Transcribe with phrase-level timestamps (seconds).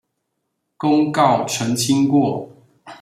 [0.77, 2.49] 公告澄清過